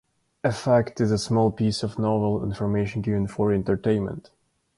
A 0.43 0.51
fact 0.51 0.99
is 0.99 1.11
a 1.11 1.19
small 1.19 1.51
piece 1.51 1.83
of 1.83 1.99
novel 1.99 2.43
information 2.43 3.03
given 3.03 3.27
for 3.27 3.53
entertainment. 3.53 4.31